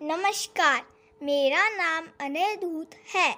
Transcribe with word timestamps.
नमस्कार 0.00 0.82
मेरा 1.20 1.68
नाम 1.70 2.04
अनय 2.20 2.54
दूत 2.62 2.90
है 3.14 3.34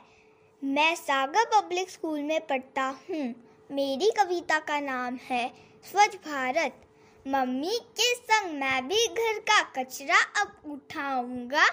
मैं 0.63 0.95
सागर 0.97 1.45
पब्लिक 1.55 1.91
स्कूल 1.91 2.21
में 2.23 2.41
पढ़ता 2.47 2.85
हूँ 3.09 3.35
मेरी 3.71 4.11
कविता 4.19 4.59
का 4.69 4.79
नाम 4.81 5.19
है 5.23 5.47
स्वच्छ 5.85 6.15
भारत 6.27 6.81
मम्मी 7.27 7.79
के 7.97 8.15
संग 8.15 8.53
मैं 8.61 8.89
भी 8.89 9.07
घर 9.07 9.39
का 9.41 9.63
कचरा 9.77 10.19
अब 10.41 10.71
उठाऊँगा। 10.73 11.67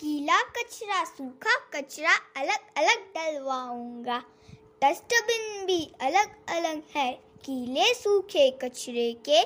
गीला 0.00 0.40
कचरा, 0.42 1.02
सूखा 1.04 1.56
कचरा 1.74 2.14
अलग 2.36 2.58
अलग 2.76 3.02
डलवाऊँगा। 3.16 4.18
डस्टबिन 4.82 5.66
भी 5.66 5.80
अलग 6.00 6.30
अलग 6.48 6.82
है, 6.96 7.12
गीले 7.44 7.92
सूखे 7.94 8.50
कचरे 8.62 9.12
के। 9.28 9.42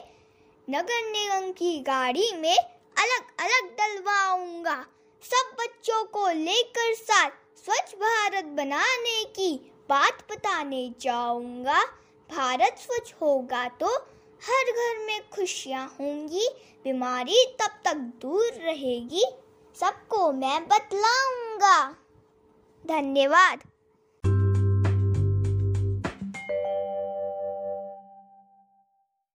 नगर 0.69 1.11
निगम 1.11 1.51
की 1.53 1.79
गाड़ी 1.81 2.31
में 2.37 2.57
अलग 2.57 3.35
अलग 3.41 3.71
डलवाऊँगा। 3.79 4.77
सब 5.23 5.57
बच्चों 5.61 6.05
को 6.05 6.29
लेकर 6.31 6.95
साथ 6.95 7.31
स्वच्छ 7.65 7.95
भारत 7.95 8.45
बनाने 8.45 9.25
की 9.25 9.53
बात 9.89 10.23
बताने 10.33 10.89
जाऊँगा। 11.01 11.83
भारत 12.31 12.77
स्वच्छ 12.79 13.13
होगा 13.23 13.69
तो 13.81 13.97
हर 14.49 14.73
घर 14.73 15.07
में 15.07 15.29
खुशियाँ 15.29 15.87
होंगी 16.01 16.49
बीमारी 16.85 17.45
तब 17.61 17.71
तक 17.85 17.95
दूर 17.95 18.53
रहेगी। 18.53 19.25
सबको 19.81 20.33
मैं 20.33 20.65
बतलाऊँगा। 20.69 21.91
धन्यवाद। 22.87 23.70